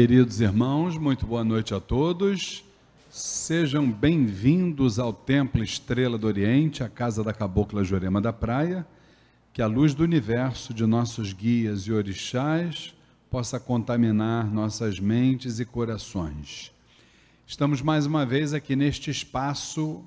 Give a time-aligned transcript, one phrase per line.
[0.00, 2.64] Queridos irmãos, muito boa noite a todos.
[3.10, 8.86] Sejam bem-vindos ao Templo Estrela do Oriente, a casa da Cabocla Jurema da Praia.
[9.52, 12.94] Que a luz do universo de nossos guias e orixás
[13.30, 16.72] possa contaminar nossas mentes e corações.
[17.46, 20.02] Estamos mais uma vez aqui neste espaço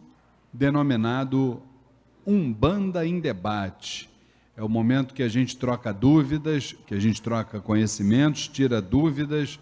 [0.51, 1.61] denominado
[2.25, 4.09] Umbanda em Debate.
[4.55, 9.59] É o momento que a gente troca dúvidas, que a gente troca conhecimentos, tira dúvidas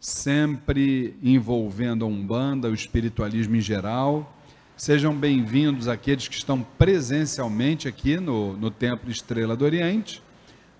[0.00, 4.36] sempre envolvendo a Umbanda, o espiritualismo em geral.
[4.76, 10.20] Sejam bem-vindos aqueles que estão presencialmente aqui no, no Templo Estrela do Oriente,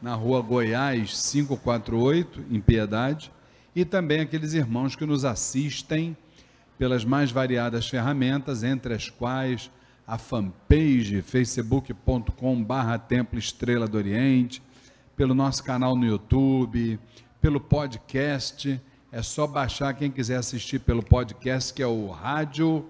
[0.02, 3.30] na rua Goiás 548, em Piedade,
[3.76, 6.16] e também aqueles irmãos que nos assistem
[6.76, 9.70] pelas mais variadas ferramentas, entre as quais
[10.06, 14.62] a fanpage facebook.com barra Templo Estrela do Oriente,
[15.16, 16.98] pelo nosso canal no YouTube,
[17.40, 18.80] pelo podcast
[19.14, 22.86] é só baixar quem quiser assistir pelo podcast, que é o rádio,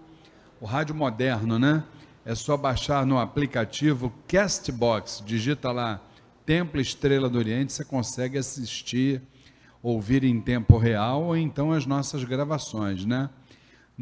[0.60, 1.82] o rádio moderno, né?
[2.24, 6.00] É só baixar no aplicativo Castbox, digita lá
[6.46, 9.20] Templo Estrela do Oriente, você consegue assistir,
[9.82, 13.28] ouvir em tempo real ou então as nossas gravações, né?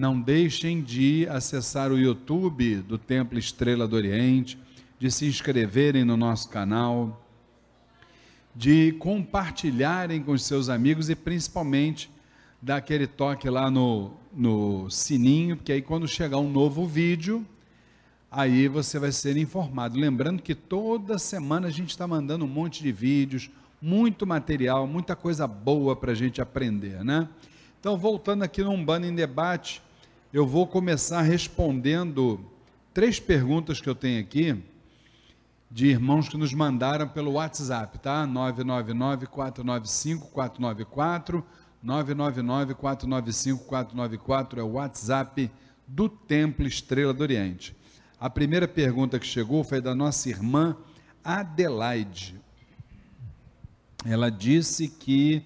[0.00, 4.58] Não deixem de acessar o YouTube do Templo Estrela do Oriente,
[4.98, 7.22] de se inscreverem no nosso canal,
[8.56, 12.10] de compartilharem com os seus amigos e principalmente
[12.62, 17.44] dar aquele toque lá no, no sininho, porque aí quando chegar um novo vídeo,
[18.30, 20.00] aí você vai ser informado.
[20.00, 23.50] Lembrando que toda semana a gente está mandando um monte de vídeos,
[23.82, 27.28] muito material, muita coisa boa para a gente aprender, né?
[27.78, 29.82] Então, voltando aqui no Umbanda em Debate,
[30.32, 32.41] eu vou começar respondendo
[32.94, 34.62] três perguntas que eu tenho aqui
[35.70, 38.26] de irmãos que nos mandaram pelo WhatsApp, tá?
[38.26, 41.44] 999 495 494
[41.84, 45.50] 999-495-494 é o WhatsApp
[45.86, 47.76] do Templo Estrela do Oriente.
[48.19, 50.76] A primeira pergunta que chegou foi da nossa irmã
[51.24, 52.38] Adelaide.
[54.04, 55.42] Ela disse que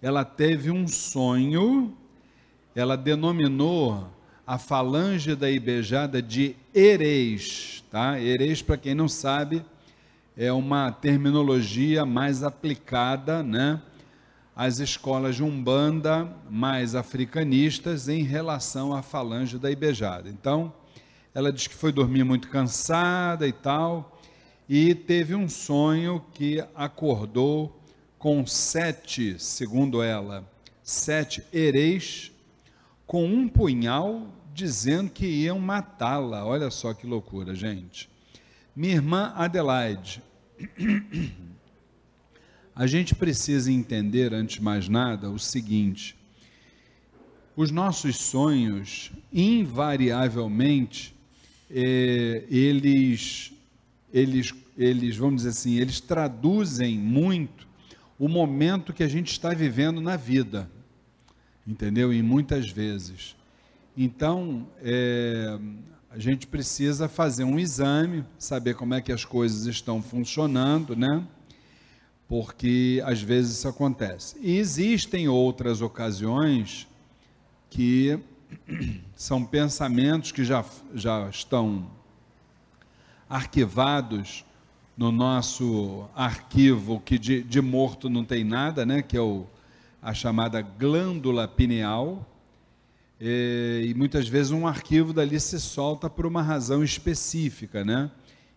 [0.00, 1.96] ela teve um sonho,
[2.74, 4.08] ela denominou
[4.48, 8.18] a falange da Ibejada de Ereis, tá?
[8.18, 9.62] Ereis, para quem não sabe,
[10.34, 13.78] é uma terminologia mais aplicada, né?
[14.56, 20.30] as escolas de Umbanda mais africanistas em relação à falange da Ibejada.
[20.30, 20.72] Então,
[21.34, 24.18] ela diz que foi dormir muito cansada e tal,
[24.66, 27.78] e teve um sonho que acordou
[28.18, 30.42] com sete, segundo ela,
[30.82, 32.32] sete ereis
[33.06, 36.44] com um punhal dizendo que iam matá-la.
[36.44, 38.10] Olha só que loucura, gente.
[38.74, 40.20] Minha irmã Adelaide
[42.74, 46.16] a gente precisa entender, antes de mais nada, o seguinte:
[47.56, 51.14] os nossos sonhos, invariavelmente,
[51.70, 53.52] é, eles,
[54.12, 57.68] eles, eles, vamos dizer assim, eles traduzem muito
[58.18, 60.68] o momento que a gente está vivendo na vida,
[61.66, 62.12] entendeu?
[62.12, 63.37] E muitas vezes.
[64.00, 65.58] Então, é,
[66.08, 71.26] a gente precisa fazer um exame, saber como é que as coisas estão funcionando, né?
[72.28, 74.36] porque às vezes isso acontece.
[74.40, 76.86] E existem outras ocasiões
[77.68, 78.20] que
[79.16, 81.90] são pensamentos que já, já estão
[83.28, 84.44] arquivados
[84.96, 89.02] no nosso arquivo, que de, de morto não tem nada, né?
[89.02, 89.44] que é o,
[90.00, 92.24] a chamada glândula pineal,
[93.20, 98.10] e, e muitas vezes um arquivo dali se solta por uma razão específica, né?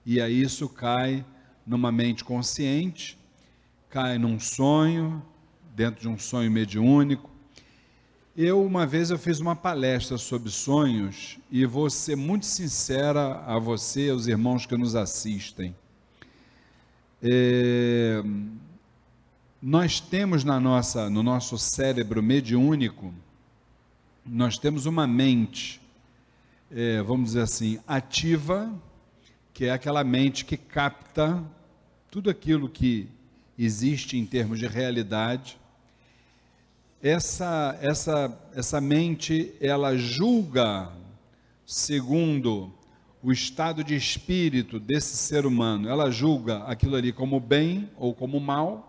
[0.06, 1.26] e aí isso cai
[1.66, 3.18] numa mente consciente,
[3.90, 5.24] cai num sonho,
[5.76, 7.30] dentro de um sonho mediúnico.
[8.36, 13.60] Eu, uma vez, eu fiz uma palestra sobre sonhos e vou ser muito sincera a
[13.60, 15.76] você aos irmãos que nos assistem.
[17.22, 18.24] É,
[19.62, 23.14] nós temos na nossa, no nosso cérebro mediúnico,
[24.26, 25.82] nós temos uma mente,
[26.70, 28.72] é, vamos dizer assim, ativa,
[29.54, 31.44] que é aquela mente que capta
[32.10, 33.08] tudo aquilo que
[33.58, 35.58] existe em termos de realidade.
[37.02, 40.92] Essa, essa, essa mente, ela julga
[41.66, 42.72] segundo
[43.24, 45.90] o estado de espírito desse ser humano.
[45.90, 48.88] Ela julga aquilo ali como bem ou como mal,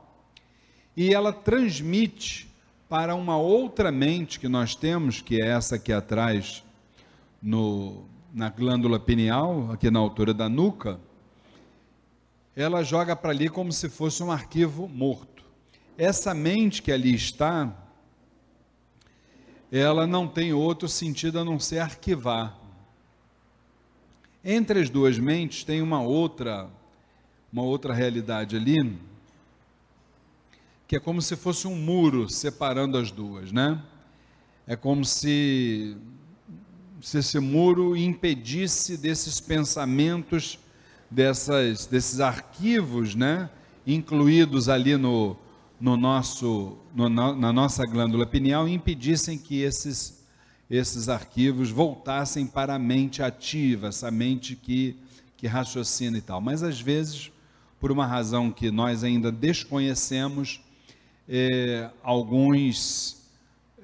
[0.94, 2.51] e ela transmite
[2.92, 6.62] para uma outra mente que nós temos, que é essa aqui atrás,
[7.42, 8.04] no,
[8.34, 11.00] na glândula pineal, aqui na altura da nuca,
[12.54, 15.42] ela joga para ali como se fosse um arquivo morto.
[15.96, 17.74] Essa mente que ali está,
[19.72, 22.58] ela não tem outro sentido a não ser arquivar.
[24.44, 26.68] Entre as duas mentes tem uma outra,
[27.50, 29.00] uma outra realidade ali,
[30.92, 33.82] que é como se fosse um muro separando as duas, né?
[34.66, 35.96] É como se,
[37.00, 40.58] se esse muro impedisse desses pensamentos,
[41.10, 43.48] dessas, desses arquivos, né?
[43.86, 45.34] Incluídos ali no,
[45.80, 50.22] no nosso, no, na nossa glândula pineal, impedissem que esses,
[50.68, 54.94] esses arquivos voltassem para a mente ativa, essa mente que,
[55.38, 56.42] que raciocina e tal.
[56.42, 57.32] Mas às vezes,
[57.80, 60.60] por uma razão que nós ainda desconhecemos,
[61.28, 63.22] é, alguns,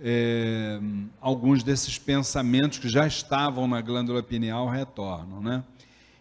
[0.02, 0.80] é,
[1.20, 5.64] alguns desses pensamentos que já estavam na glândula pineal retornam, né?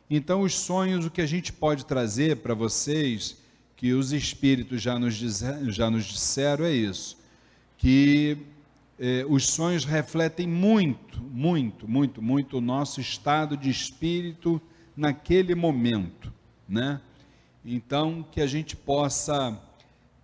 [0.10, 3.38] Então, os sonhos, o que a gente pode trazer para vocês,
[3.76, 7.18] que os espíritos já nos, já nos disseram, é isso:
[7.78, 8.38] que
[8.98, 14.62] é, os sonhos refletem muito, muito, muito, muito o nosso estado de espírito
[14.96, 16.34] naquele momento,
[16.68, 17.02] né?
[17.66, 19.60] Então, que a gente possa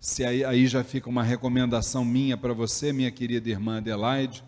[0.04, 4.44] se aí, aí já fica uma recomendação minha para você, minha querida irmã Adelaide,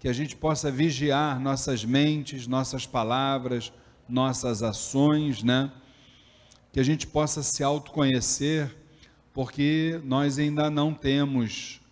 [0.00, 3.70] que a gente possa vigiar nossas mentes, nossas palavras,
[4.08, 5.70] nossas ações, né?
[6.72, 8.74] Que a gente possa se autoconhecer,
[9.34, 11.82] porque nós ainda não temos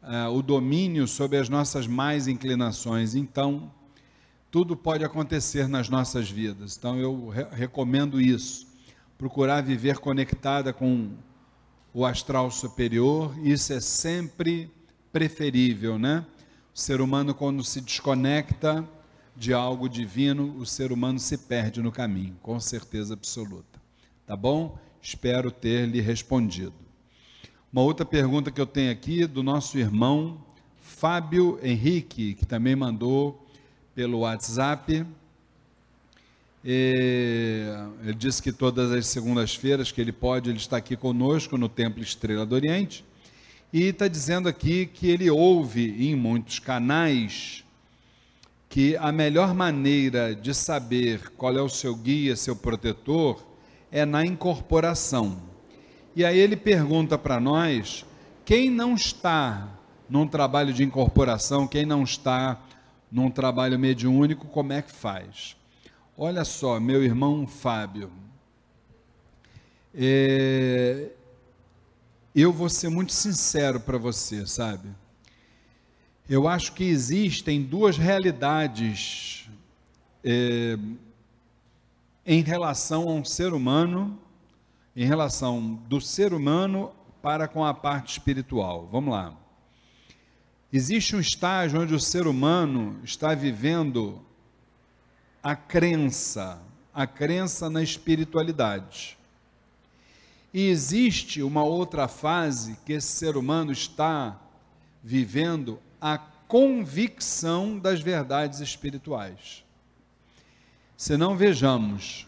[0.00, 3.16] uh, o domínio sobre as nossas mais inclinações.
[3.16, 3.68] Então,
[4.48, 6.76] tudo pode acontecer nas nossas vidas.
[6.76, 8.68] Então, eu re recomendo isso.
[9.18, 11.10] Procurar viver conectada com
[11.94, 14.68] o astral superior, isso é sempre
[15.12, 16.26] preferível, né?
[16.74, 18.84] O ser humano, quando se desconecta
[19.36, 23.80] de algo divino, o ser humano se perde no caminho, com certeza absoluta.
[24.26, 24.76] Tá bom?
[25.00, 26.74] Espero ter lhe respondido.
[27.72, 30.44] Uma outra pergunta que eu tenho aqui do nosso irmão
[30.80, 33.46] Fábio Henrique, que também mandou
[33.94, 35.06] pelo WhatsApp.
[36.66, 41.68] É, ele disse que todas as segundas-feiras que ele pode, ele está aqui conosco no
[41.68, 43.04] Templo Estrela do Oriente.
[43.70, 47.64] E está dizendo aqui que ele ouve em muitos canais
[48.68, 53.44] que a melhor maneira de saber qual é o seu guia, seu protetor,
[53.92, 55.36] é na incorporação.
[56.16, 58.06] E aí ele pergunta para nós:
[58.44, 59.68] quem não está
[60.08, 62.60] num trabalho de incorporação, quem não está
[63.12, 65.56] num trabalho mediúnico, como é que faz?
[66.16, 68.08] Olha só, meu irmão Fábio,
[69.92, 71.10] é,
[72.32, 74.90] eu vou ser muito sincero para você, sabe?
[76.28, 79.50] Eu acho que existem duas realidades
[80.22, 80.78] é,
[82.24, 84.16] em relação a um ser humano,
[84.94, 88.88] em relação do ser humano para com a parte espiritual.
[88.90, 89.36] Vamos lá.
[90.72, 94.24] Existe um estágio onde o ser humano está vivendo
[95.44, 96.58] a crença,
[96.94, 99.18] a crença na espiritualidade.
[100.54, 104.40] E existe uma outra fase que esse ser humano está
[105.02, 109.62] vivendo a convicção das verdades espirituais.
[110.96, 112.26] Se não vejamos,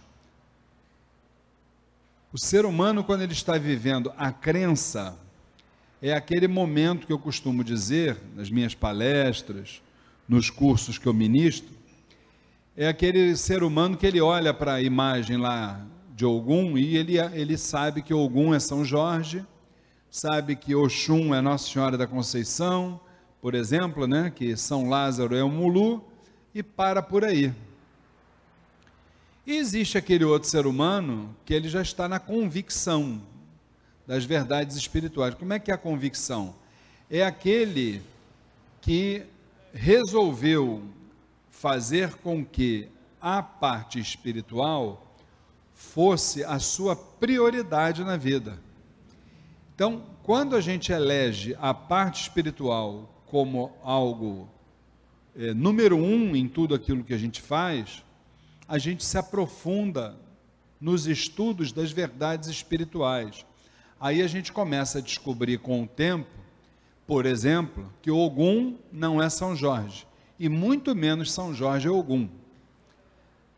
[2.30, 5.16] o ser humano, quando ele está vivendo a crença,
[6.02, 9.80] é aquele momento que eu costumo dizer nas minhas palestras,
[10.28, 11.75] nos cursos que eu ministro,
[12.76, 15.80] é aquele ser humano que ele olha para a imagem lá
[16.14, 19.42] de Ogum e ele, ele sabe que Ogum é São Jorge,
[20.10, 23.00] sabe que Oxum é Nossa Senhora da Conceição,
[23.40, 26.04] por exemplo, né, que São Lázaro é o Mulu,
[26.54, 27.52] e para por aí.
[29.46, 33.22] E existe aquele outro ser humano que ele já está na convicção
[34.06, 35.34] das verdades espirituais.
[35.34, 36.54] Como é que é a convicção?
[37.10, 38.02] É aquele
[38.80, 39.22] que
[39.72, 40.82] resolveu
[41.58, 42.88] fazer com que
[43.20, 45.16] a parte espiritual
[45.72, 48.58] fosse a sua prioridade na vida.
[49.74, 54.48] Então, quando a gente elege a parte espiritual como algo
[55.34, 58.04] é, número um em tudo aquilo que a gente faz,
[58.68, 60.14] a gente se aprofunda
[60.78, 63.46] nos estudos das verdades espirituais.
[63.98, 66.28] Aí a gente começa a descobrir com o tempo,
[67.06, 70.06] por exemplo, que Ogum não é São Jorge
[70.38, 72.28] e muito menos São Jorge Ogum.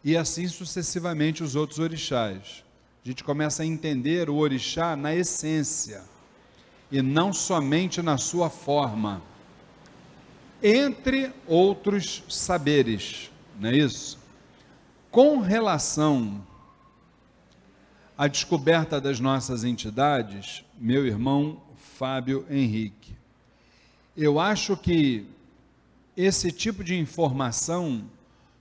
[0.04, 2.64] E assim sucessivamente os outros orixás.
[3.04, 6.02] A gente começa a entender o orixá na essência
[6.90, 9.22] e não somente na sua forma.
[10.62, 14.18] Entre outros saberes, não é isso?
[15.10, 16.44] Com relação
[18.16, 23.16] à descoberta das nossas entidades, meu irmão Fábio Henrique,
[24.16, 25.26] eu acho que
[26.18, 28.10] esse tipo de informação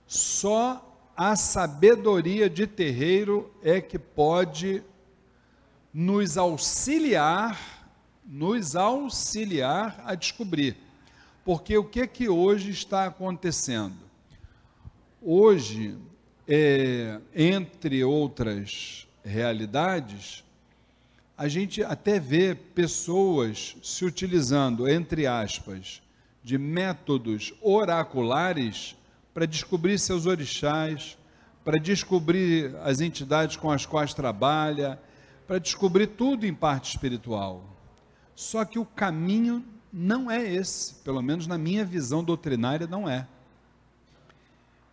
[0.06, 4.80] só a sabedoria de terreiro é que pode
[5.92, 7.90] nos auxiliar,
[8.24, 10.76] nos auxiliar a descobrir.
[11.44, 13.96] Porque o que que hoje está acontecendo?
[15.20, 15.98] Hoje,
[16.46, 20.44] é, entre outras realidades,
[21.36, 26.00] a gente até vê pessoas se utilizando, entre aspas,
[26.48, 28.96] de métodos oraculares
[29.34, 31.18] para descobrir seus orixás,
[31.62, 34.98] para descobrir as entidades com as quais trabalha,
[35.46, 37.62] para descobrir tudo em parte espiritual.
[38.34, 39.62] Só que o caminho
[39.92, 43.26] não é esse, pelo menos na minha visão doutrinária, não é.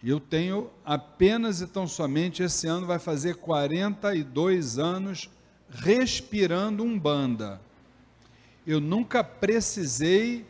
[0.04, 5.30] Eu tenho apenas e tão somente esse ano vai fazer 42 anos
[5.70, 7.62] respirando umbanda.
[8.68, 10.46] Eu nunca precisei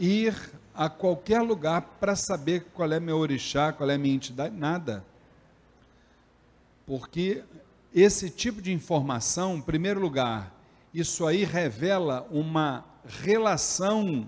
[0.00, 0.34] ir
[0.74, 5.04] a qualquer lugar para saber qual é meu orixá, qual é minha entidade, nada.
[6.86, 7.44] Porque
[7.94, 10.54] esse tipo de informação, em primeiro lugar,
[10.92, 14.26] isso aí revela uma relação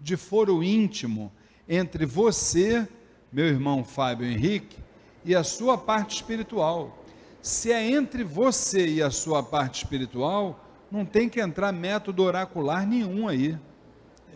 [0.00, 1.32] de foro íntimo
[1.68, 2.86] entre você,
[3.32, 4.78] meu irmão Fábio Henrique,
[5.24, 7.04] e a sua parte espiritual.
[7.42, 12.86] Se é entre você e a sua parte espiritual, não tem que entrar método oracular
[12.86, 13.58] nenhum aí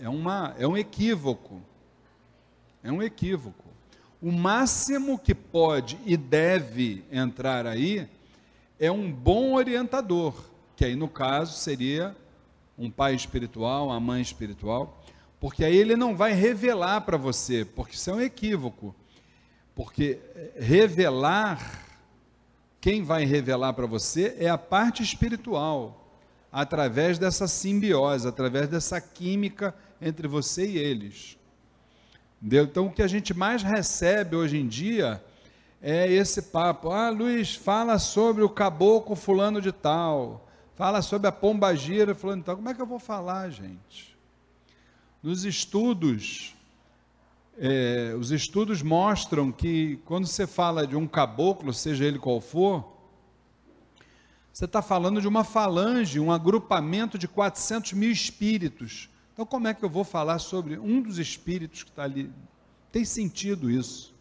[0.00, 1.60] é, uma, é um equívoco.
[2.82, 3.64] É um equívoco.
[4.20, 8.08] O máximo que pode e deve entrar aí
[8.78, 10.34] é um bom orientador,
[10.76, 12.16] que aí no caso seria
[12.78, 15.02] um pai espiritual, uma mãe espiritual,
[15.38, 18.94] porque aí ele não vai revelar para você, porque isso é um equívoco.
[19.74, 21.86] Porque eh, revelar,
[22.80, 26.01] quem vai revelar para você é a parte espiritual
[26.52, 31.38] através dessa simbiose, através dessa química entre você e eles.
[32.42, 35.24] Então, o que a gente mais recebe hoje em dia
[35.80, 36.90] é esse papo.
[36.90, 40.46] Ah, Luiz, fala sobre o caboclo fulano de tal.
[40.74, 42.56] Fala sobre a pombagira fulano de tal.
[42.56, 44.16] Como é que eu vou falar, gente?
[45.22, 46.54] Nos estudos,
[47.56, 52.91] é, os estudos mostram que quando você fala de um caboclo, seja ele qual for,
[54.52, 59.08] você está falando de uma falange, um agrupamento de 400 mil espíritos.
[59.32, 62.30] Então, como é que eu vou falar sobre um dos espíritos que está ali?
[62.90, 64.14] Tem sentido isso?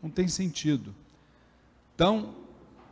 [0.00, 0.94] Não tem sentido.
[1.94, 2.34] Então,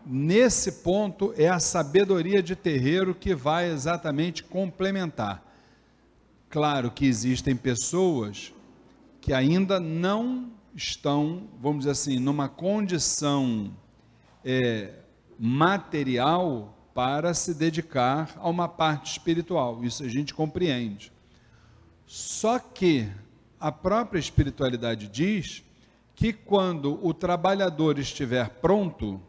[0.04, 5.42] nesse ponto, é a sabedoria de terreiro que vai exatamente complementar.
[6.50, 8.52] Claro que existem pessoas
[9.20, 13.72] que ainda não estão, vamos dizer assim, numa condição
[14.44, 14.94] é,
[15.38, 19.84] material para se dedicar a uma parte espiritual.
[19.84, 21.12] Isso a gente compreende.
[22.06, 23.08] Só que
[23.60, 25.62] a própria espiritualidade diz
[26.14, 29.20] que quando o trabalhador estiver pronto,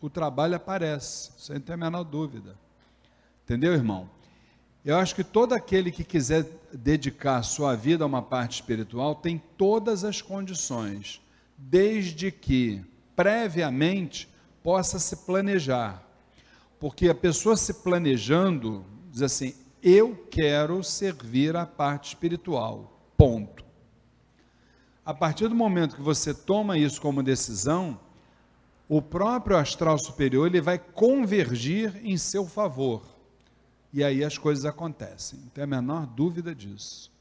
[0.00, 2.56] o trabalho aparece, sem ter a menor dúvida.
[3.44, 4.08] Entendeu, irmão?
[4.84, 9.42] Eu acho que todo aquele que quiser dedicar sua vida a uma parte espiritual tem
[9.56, 11.20] todas as condições,
[11.58, 12.84] desde que
[13.16, 14.28] previamente
[14.66, 16.02] possa se planejar.
[16.80, 23.00] Porque a pessoa se planejando, diz assim: eu quero servir a parte espiritual.
[23.16, 23.64] Ponto.
[25.04, 27.96] A partir do momento que você toma isso como decisão,
[28.88, 33.04] o próprio astral superior ele vai convergir em seu favor.
[33.92, 35.38] E aí as coisas acontecem.
[35.38, 37.12] Não tem a menor dúvida disso.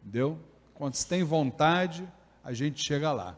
[0.00, 0.38] Entendeu?
[0.74, 2.08] Quando se tem vontade,
[2.44, 3.36] a gente chega lá.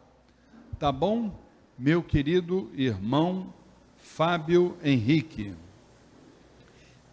[0.78, 1.43] Tá bom?
[1.78, 3.52] Meu querido irmão
[3.98, 5.54] Fábio Henrique.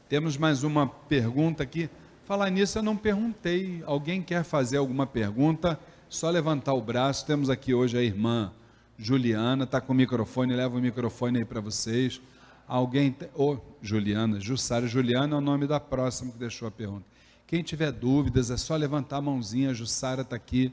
[0.07, 1.89] Temos mais uma pergunta aqui.
[2.25, 3.81] Falar nisso, eu não perguntei.
[3.85, 5.79] Alguém quer fazer alguma pergunta?
[6.07, 7.25] Só levantar o braço.
[7.25, 8.51] Temos aqui hoje a irmã
[8.99, 12.21] Juliana, está com o microfone, leva o microfone aí para vocês.
[12.67, 13.15] Alguém.
[13.33, 17.05] Ô, oh, Juliana, Jussara Juliana é o nome da próxima que deixou a pergunta.
[17.47, 19.71] Quem tiver dúvidas, é só levantar a mãozinha.
[19.71, 20.71] A Jussara está aqui,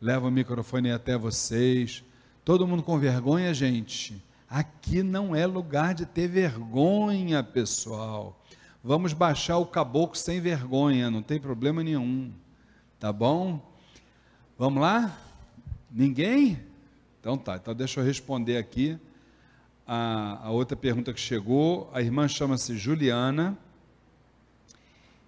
[0.00, 2.04] leva o microfone até vocês.
[2.44, 4.20] Todo mundo com vergonha, gente?
[4.50, 8.36] Aqui não é lugar de ter vergonha, pessoal.
[8.82, 12.32] Vamos baixar o caboclo sem vergonha, não tem problema nenhum.
[12.98, 13.64] Tá bom?
[14.58, 15.16] Vamos lá?
[15.88, 16.58] Ninguém?
[17.20, 18.98] Então tá, então deixa eu responder aqui
[19.86, 21.88] a, a outra pergunta que chegou.
[21.94, 23.56] A irmã chama-se Juliana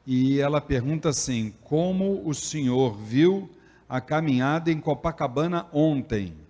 [0.04, 3.48] e ela pergunta assim: Como o senhor viu
[3.88, 6.43] a caminhada em Copacabana ontem?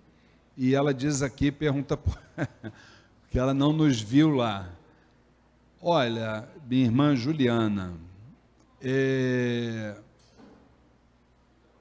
[0.57, 1.99] E ela diz aqui, pergunta
[3.29, 4.69] que ela não nos viu lá.
[5.81, 7.93] Olha, minha irmã Juliana,
[8.81, 9.97] é,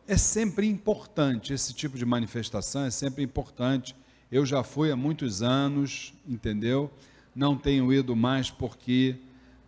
[0.08, 3.94] é sempre importante, esse tipo de manifestação é sempre importante.
[4.30, 6.90] Eu já fui há muitos anos, entendeu?
[7.32, 9.16] Não tenho ido mais porque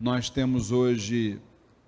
[0.01, 1.41] nós temos hoje,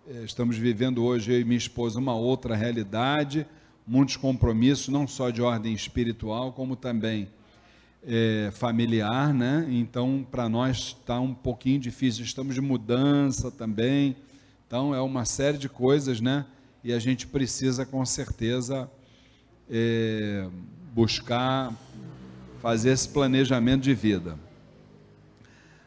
[0.09, 3.45] eh, estamos vivendo hoje, eu e minha esposa, uma outra realidade,
[3.89, 7.29] muitos compromissos, não só de ordem espiritual, como também
[8.07, 9.67] é, familiar, né?
[9.71, 12.25] Então, para nós está um pouquinho difícil.
[12.25, 14.15] Estamos de mudança também.
[14.67, 16.45] Então, é uma série de coisas, né?
[16.85, 18.89] E a gente precisa, com certeza,
[19.71, 20.47] é,
[20.95, 21.73] buscar
[22.61, 24.39] fazer esse planejamento de vida.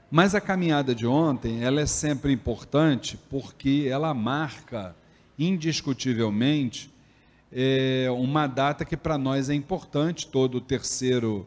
[0.10, 4.96] Mas a caminhada de ontem, ela é sempre importante porque ela marca
[5.40, 6.91] indiscutivelmente
[7.52, 11.46] é, uma data que para nós é importante, todo o terceiro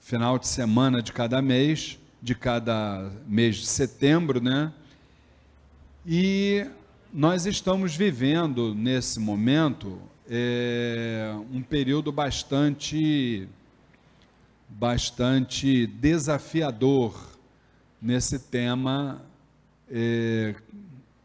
[0.00, 4.72] final de semana de cada mês, de cada mês de setembro, né?
[6.04, 6.66] E
[7.12, 13.48] nós estamos vivendo nesse momento é, um período bastante,
[14.68, 17.38] bastante desafiador
[18.02, 19.22] nesse tema
[19.88, 20.54] é,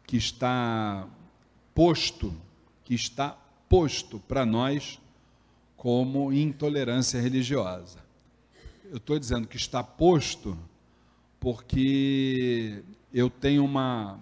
[0.06, 1.06] que está
[1.74, 2.32] posto,
[2.84, 3.36] que está
[3.70, 5.00] posto para nós
[5.78, 8.10] como intolerância religiosa
[8.90, 10.58] eu estou dizendo que está posto
[11.38, 12.82] porque
[13.14, 14.18] eu tenho uma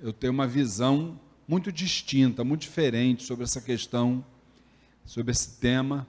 [0.00, 4.24] eu tenho uma visão muito distinta, muito diferente sobre essa questão,
[5.04, 6.06] sobre esse tema.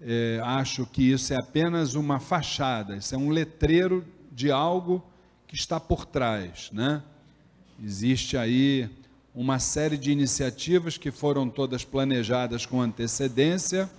[0.00, 5.02] É, acho que isso é apenas uma fachada, isso é um letreiro de algo
[5.46, 7.02] que está por trás, né?
[7.82, 8.90] Existe aí
[9.34, 13.90] uma série de iniciativas que foram todas planejadas com antecedência,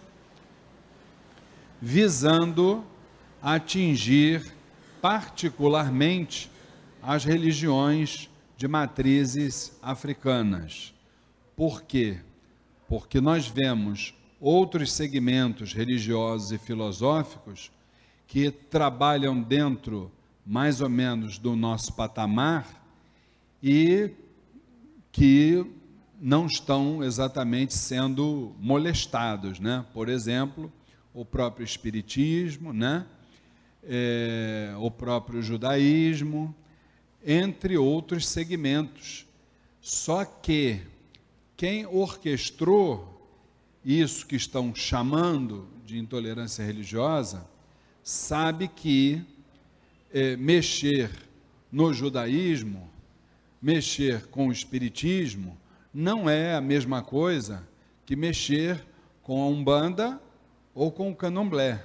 [1.82, 2.84] visando
[3.42, 4.54] atingir
[5.02, 6.50] particularmente
[7.02, 10.94] as religiões de matrizes africanas.
[11.56, 12.20] Por quê?
[12.88, 17.72] Porque nós vemos outros segmentos religiosos e filosóficos
[18.28, 20.12] que trabalham dentro
[20.46, 22.84] mais ou menos do nosso patamar
[23.62, 24.12] e
[25.14, 25.66] que
[26.20, 29.86] não estão exatamente sendo molestados, né?
[29.94, 30.70] Por exemplo,
[31.14, 33.06] o próprio espiritismo, né?
[33.86, 36.56] é, o próprio judaísmo,
[37.26, 39.26] entre outros segmentos.
[39.82, 40.82] Só que
[41.58, 43.10] quem orquestrou
[43.84, 47.46] isso que estão chamando de intolerância religiosa,
[48.02, 49.22] sabe que
[50.12, 51.12] é, mexer
[51.72, 52.90] no judaísmo,
[53.64, 55.58] mexer com o espiritismo,
[55.94, 57.66] não é a mesma coisa
[58.06, 58.86] que mexer
[59.22, 60.22] com a Umbanda
[60.76, 61.82] ou com o Candomblé.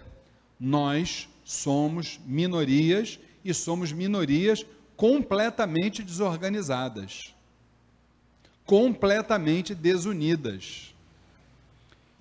[0.59, 7.33] Nós somos minorias e somos minorias completamente desorganizadas,
[8.67, 10.93] completamente desunidas.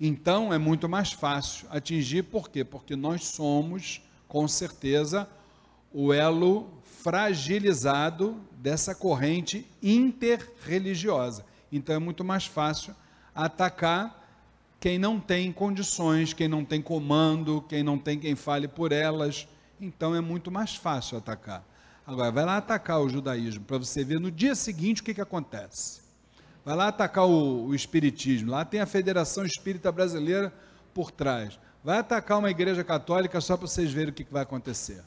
[0.00, 2.62] Então é muito mais fácil atingir, por quê?
[2.62, 5.28] Porque nós somos, com certeza,
[5.92, 11.44] o elo fragilizado dessa corrente interreligiosa.
[11.70, 12.94] Então é muito mais fácil
[13.34, 14.18] atacar
[14.80, 19.48] quem não tem condições, quem não tem comando, quem não tem quem fale por elas.
[19.80, 21.64] Então é muito mais fácil atacar.
[22.06, 25.20] Agora, vai lá atacar o judaísmo, para você ver no dia seguinte o que, que
[25.20, 26.00] acontece.
[26.64, 30.52] Vai lá atacar o, o Espiritismo, lá tem a Federação Espírita Brasileira
[30.94, 31.58] por trás.
[31.84, 35.02] Vai atacar uma igreja católica só para vocês verem o que, que vai acontecer.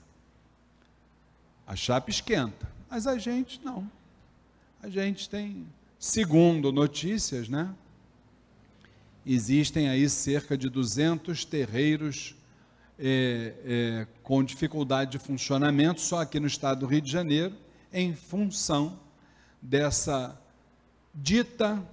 [1.66, 3.90] A chapa esquenta, mas a gente não.
[4.82, 5.66] A gente tem,
[6.00, 7.74] segundo notícias, né?
[9.26, 12.36] existem aí cerca de 200 terreiros
[13.00, 17.56] é, é, com dificuldade de funcionamento, só aqui no estado do Rio de Janeiro,
[17.92, 19.00] em função
[19.62, 20.40] dessa
[21.14, 21.84] dita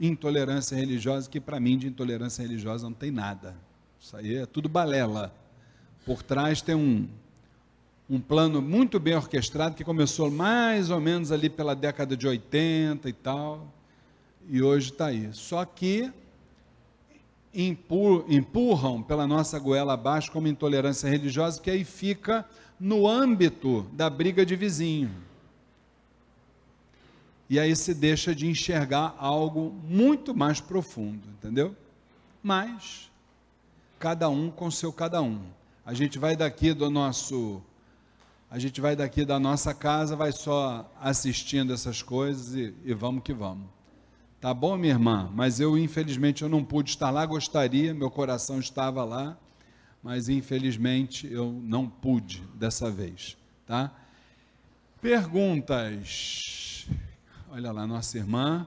[0.00, 3.54] intolerância religiosa, que para mim de intolerância religiosa não tem nada.
[4.00, 5.32] Isso aí é tudo balela.
[6.04, 7.08] Por trás tem um,
[8.12, 13.08] um plano muito bem orquestrado que começou mais ou menos ali pela década de 80
[13.08, 13.72] e tal,
[14.50, 15.30] e hoje está aí.
[15.32, 16.12] Só que
[17.54, 22.46] empurram pela nossa goela abaixo como intolerância religiosa, que aí fica
[22.78, 25.10] no âmbito da briga de vizinho.
[27.48, 31.74] E aí se deixa de enxergar algo muito mais profundo, entendeu?
[32.42, 33.10] Mas
[33.98, 35.40] cada um com seu cada um.
[35.82, 37.62] A gente vai daqui do nosso
[38.52, 43.22] a gente vai daqui da nossa casa, vai só assistindo essas coisas e, e vamos
[43.22, 43.66] que vamos.
[44.38, 48.58] Tá bom, minha irmã, mas eu infelizmente eu não pude estar lá, gostaria, meu coração
[48.58, 49.38] estava lá,
[50.02, 53.90] mas infelizmente eu não pude dessa vez, tá?
[55.00, 56.86] Perguntas.
[57.50, 58.66] Olha lá, nossa irmã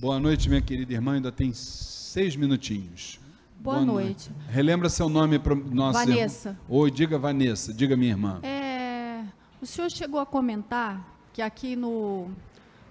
[0.00, 1.16] Boa noite, minha querida irmã.
[1.16, 3.19] Ainda tem seis minutinhos.
[3.60, 4.30] Boa, Boa noite.
[4.30, 4.50] noite.
[4.50, 6.58] Relembra seu nome para nosso Vanessa.
[6.66, 7.74] Oi, diga Vanessa.
[7.74, 8.40] Diga minha irmã.
[8.42, 9.22] É,
[9.60, 12.30] o senhor chegou a comentar que aqui no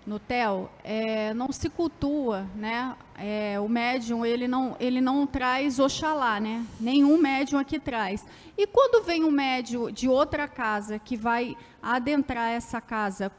[0.06, 2.96] no TEL, é, não se cultua, né?
[3.16, 6.66] É, o médium, ele não, ele não traz Oxalá, né?
[6.80, 8.26] Nenhum médium aqui traz.
[8.58, 13.32] E quando vem um médium de outra casa que vai adentrar essa casa,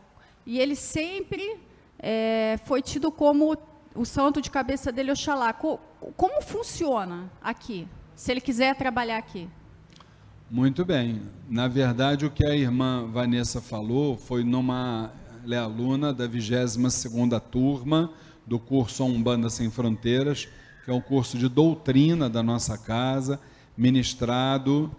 [0.47, 1.61] e ele sempre
[1.99, 3.57] é, foi tido como
[3.95, 5.53] o santo de cabeça dele, Oxalá.
[5.53, 5.81] Co
[6.17, 9.49] como funciona aqui, se ele quiser trabalhar aqui?
[10.51, 11.23] Muito bem.
[11.49, 15.13] Na verdade, o que a irmã Vanessa falou foi numa
[15.45, 18.13] ela é aluna da 22ª turma
[18.47, 20.49] do curso Umbanda Sem Fronteiras,
[20.85, 23.41] que é um curso de doutrina da nossa casa,
[23.77, 24.91] ministrado,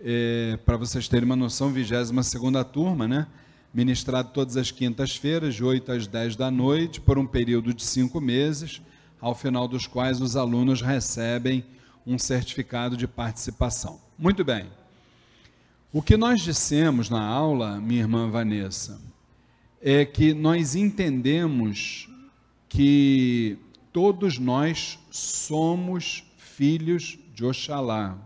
[0.00, 3.26] é, para vocês terem uma noção, 22ª turma, né?
[3.72, 8.20] Ministrado todas as quintas-feiras, de 8 às 10 da noite, por um período de cinco
[8.20, 8.80] meses,
[9.20, 11.64] ao final dos quais os alunos recebem
[12.06, 13.98] um certificado de participação.
[14.18, 14.66] Muito bem.
[15.92, 19.00] O que nós dissemos na aula, minha irmã Vanessa,
[19.80, 22.08] é que nós entendemos
[22.68, 23.56] que
[23.92, 28.18] todos nós somos filhos de Oxalá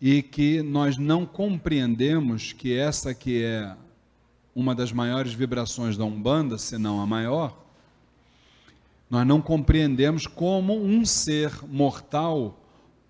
[0.00, 3.76] e que nós não compreendemos que essa que é
[4.54, 7.59] uma das maiores vibrações da Umbanda, se não a maior,
[9.10, 12.56] nós não compreendemos como um ser mortal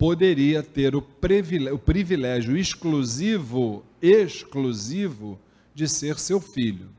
[0.01, 5.39] poderia ter o privilégio, o privilégio exclusivo, exclusivo
[5.75, 6.89] de ser seu filho.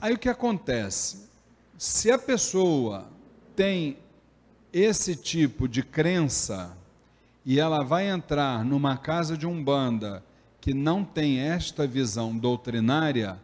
[0.00, 1.28] Aí o que acontece?
[1.76, 3.08] Se a pessoa
[3.56, 3.98] tem
[4.72, 6.76] esse tipo de crença
[7.44, 10.24] e ela vai entrar numa casa de umbanda
[10.60, 13.36] que não tem esta visão doutrinária,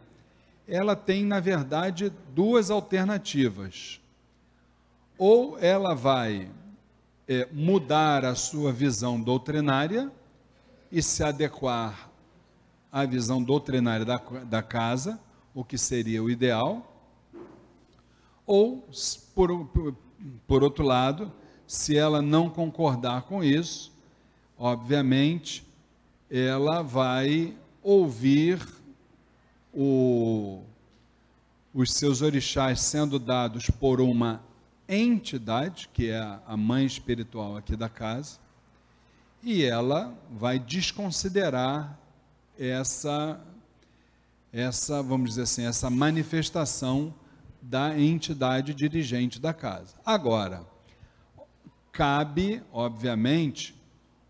[0.69, 3.99] ela tem, na verdade, duas alternativas.
[5.17, 6.51] Ou ela vai
[7.27, 10.11] é, mudar a sua visão doutrinária
[10.91, 12.09] e se adequar
[12.91, 15.19] à visão doutrinária da, da casa,
[15.53, 16.85] o que seria o ideal,
[18.45, 18.87] ou,
[19.35, 19.95] por, por,
[20.47, 21.31] por outro lado,
[21.67, 23.91] se ela não concordar com isso,
[24.57, 25.63] obviamente,
[26.29, 28.78] ela vai ouvir
[29.73, 30.63] o,
[31.73, 34.41] os seus orixás sendo dados por uma
[34.87, 38.39] entidade, que é a mãe espiritual aqui da casa,
[39.43, 41.97] e ela vai desconsiderar
[42.57, 43.39] essa
[44.51, 47.13] essa, vamos dizer assim, essa manifestação
[47.61, 49.95] da entidade dirigente da casa.
[50.05, 50.65] Agora,
[51.91, 53.75] cabe, obviamente,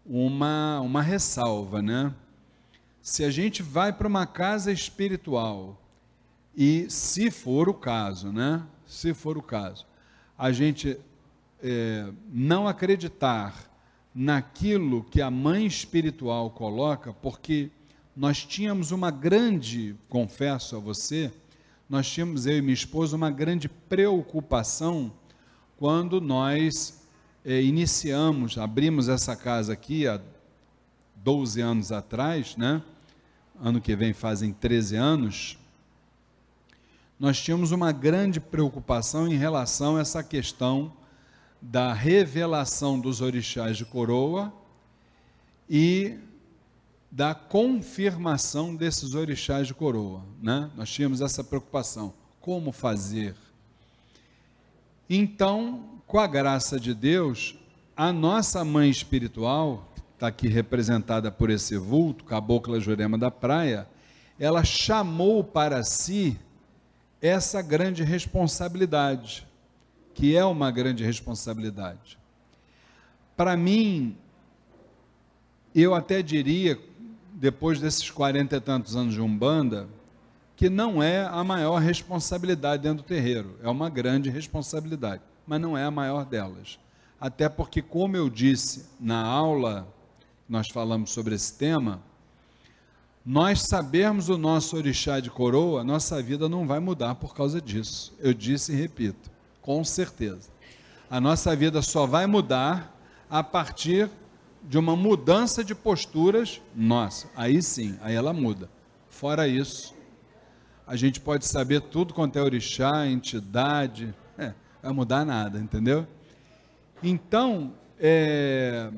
[0.06, 2.13] uma, uma ressalva, né?
[3.10, 5.82] Se a gente vai para uma casa espiritual
[6.56, 8.63] e, se for o caso, né?
[8.86, 9.88] Se for o caso,
[10.38, 10.95] a gente
[11.60, 13.67] é, não acreditar
[14.13, 17.72] naquilo que a mãe espiritual coloca, porque
[18.15, 21.34] nós tínhamos uma grande, confesso a você,
[21.89, 25.12] nós tínhamos, eu e minha esposa, uma grande preocupação
[25.78, 27.02] quando nós
[27.43, 30.22] é, iniciamos, abrimos essa casa aqui há
[31.15, 32.84] 12 anos atrás, né?
[33.62, 35.58] Ano que vem fazem 13 anos.
[37.19, 40.93] Nós tínhamos uma grande preocupação em relação a essa questão
[41.62, 44.54] da revelação dos orixás de coroa
[45.69, 46.17] e
[47.12, 50.24] da confirmação desses orixás de coroa.
[50.41, 50.72] Né?
[50.78, 52.13] Nós tínhamos essa preocupação.
[52.39, 53.36] Como fazer?
[55.10, 57.56] Então, com a graça de Deus,
[57.93, 59.88] a nossa mãe espiritual,
[60.19, 63.88] está aqui representada por esse vulto, Cabocla Jurema da Praia,
[64.38, 66.38] ela chamou para si
[67.21, 69.47] essa grande responsabilidade,
[70.13, 72.19] que é uma grande responsabilidade.
[73.38, 74.17] Para mim,
[75.73, 76.77] eu até diria,
[77.34, 79.88] depois desses quarenta e tantos anos de Umbanda,
[80.53, 85.77] que não é a maior responsabilidade dentro do terreiro, é uma grande responsabilidade, mas não
[85.77, 86.77] é a maior delas.
[87.21, 89.88] Até porque, como eu disse na aula,
[90.49, 92.01] nós falamos sobre esse tema,
[93.23, 98.12] nós sabermos o nosso orixá de coroa, nossa vida não vai mudar por causa disso.
[98.19, 99.29] Eu disse e repito,
[99.62, 100.49] com certeza.
[101.09, 102.97] A nossa vida só vai mudar
[103.29, 104.09] a partir
[104.63, 107.29] de uma mudança de posturas nossa.
[107.35, 108.69] Aí sim, aí ela muda.
[109.09, 109.93] Fora isso,
[110.88, 116.07] a gente pode saber tudo quanto é orixá, entidade, é, vai mudar nada, entendeu?
[117.03, 118.91] Então, é,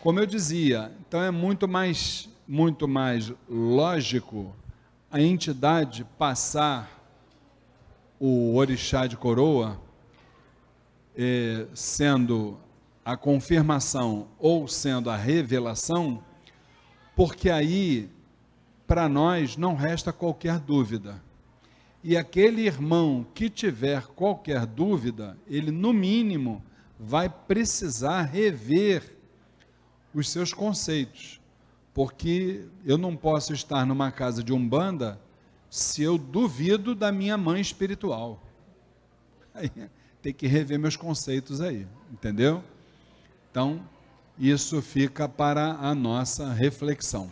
[0.00, 4.56] como eu dizia, então é muito mais, muito mais lógico
[5.10, 6.98] a entidade passar
[8.18, 9.78] o orixá de coroa,
[11.14, 12.56] eh, sendo
[13.04, 16.22] a confirmação ou sendo a revelação,
[17.14, 18.08] porque aí,
[18.86, 21.22] para nós, não resta qualquer dúvida.
[22.02, 26.62] E aquele irmão que tiver qualquer dúvida, ele, no mínimo,
[26.98, 29.19] vai precisar rever
[30.14, 31.40] os seus conceitos.
[31.92, 35.20] Porque eu não posso estar numa casa de umbanda
[35.68, 38.40] se eu duvido da minha mãe espiritual.
[39.54, 39.70] Aí,
[40.22, 42.62] tem que rever meus conceitos aí, entendeu?
[43.50, 43.80] Então,
[44.38, 47.30] isso fica para a nossa reflexão.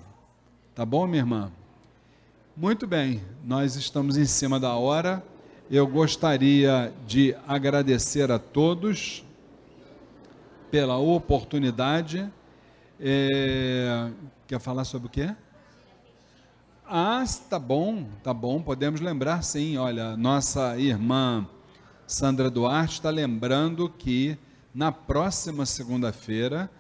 [0.75, 1.53] Tá bom, minha irmã?
[2.57, 5.23] Muito bem, nós estamos em cima da hora.
[5.71, 9.25] Eu gostaria de agradecer a todos
[10.71, 12.29] pela oportunidade.
[13.01, 14.11] É...
[14.47, 15.35] Quer falar sobre o quê?
[16.87, 19.77] Ah, tá bom, tá bom, podemos lembrar sim.
[19.77, 21.47] Olha, nossa irmã
[22.07, 24.39] Sandra Duarte está lembrando que
[24.75, 26.71] na próxima segunda-feira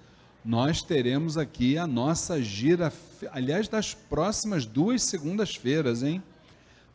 [0.45, 2.91] nós teremos aqui a nossa gira,
[3.33, 6.23] aliás, das próximas duas segundas-feiras, hein?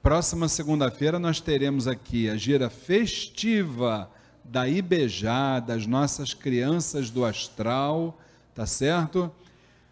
[0.02, 4.10] Próxima segunda-feira nós teremos aqui a gira festiva
[4.44, 8.20] da IBEJA, das nossas crianças do astral,
[8.54, 9.32] tá certo?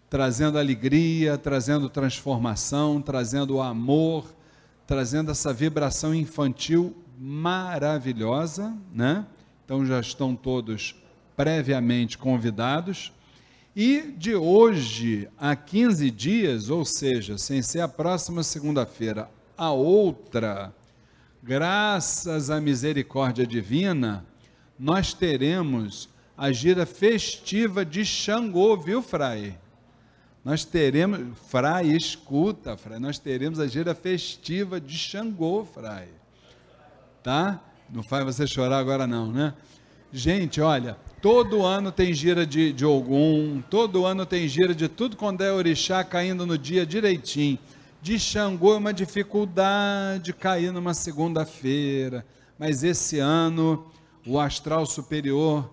[0.09, 4.25] Trazendo alegria, trazendo transformação, trazendo amor,
[4.85, 9.25] trazendo essa vibração infantil maravilhosa, né?
[9.63, 10.95] Então já estão todos
[11.35, 13.13] previamente convidados.
[13.73, 20.73] E de hoje a 15 dias, ou seja, sem ser a próxima segunda-feira, a outra,
[21.41, 24.25] graças à misericórdia divina,
[24.77, 26.09] nós teremos
[26.41, 29.59] a gira festiva de Xangô, viu, Frai?
[30.43, 36.07] Nós teremos, Frai, escuta, Frai, nós teremos a gira festiva de Xangô, Frai.
[37.21, 37.61] Tá?
[37.87, 39.53] Não faz você chorar agora não, né?
[40.11, 45.15] Gente, olha, todo ano tem gira de, de Ogum, todo ano tem gira de tudo
[45.15, 47.59] quando é orixá caindo no dia direitinho.
[48.01, 52.25] De Xangô é uma dificuldade cair numa segunda-feira,
[52.57, 53.85] mas esse ano
[54.25, 55.69] o astral superior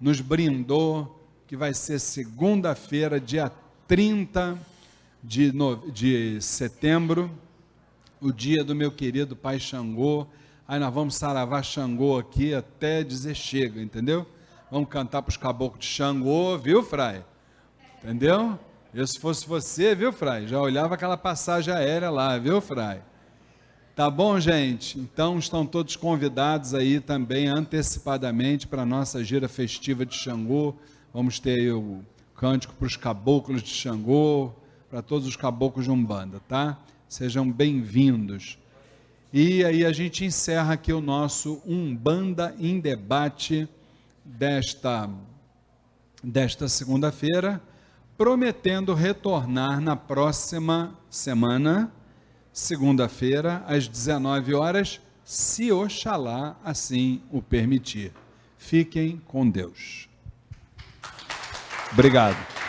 [0.00, 3.52] nos brindou que vai ser segunda-feira, dia
[3.86, 4.56] 30
[5.22, 7.30] de, no, de setembro,
[8.20, 10.26] o dia do meu querido pai Xangô.
[10.66, 14.26] Aí nós vamos saravar Xangô aqui até dizer chega, entendeu?
[14.70, 17.24] Vamos cantar para os caboclos de Xangô, viu, Frai?
[17.98, 18.58] Entendeu?
[18.94, 20.46] Eu, se fosse você, viu, Frai?
[20.46, 23.02] Já olhava aquela passagem aérea lá, viu, Frai?
[24.00, 24.98] Tá bom, gente?
[24.98, 30.74] Então estão todos convidados aí também antecipadamente para a nossa gira festiva de Xangô.
[31.12, 32.00] Vamos ter o
[32.34, 34.54] cântico para os caboclos de Xangô,
[34.88, 36.78] para todos os caboclos de Umbanda, tá?
[37.10, 38.56] Sejam bem-vindos.
[39.30, 43.68] E aí a gente encerra aqui o nosso Umbanda em Debate
[44.24, 45.10] desta,
[46.24, 47.60] desta segunda-feira,
[48.16, 51.92] prometendo retornar na próxima semana,
[52.52, 58.12] segunda-feira, às 19 horas, se Oxalá assim o permitir.
[58.58, 60.08] Fiquem com Deus.
[61.92, 62.59] Obrigado.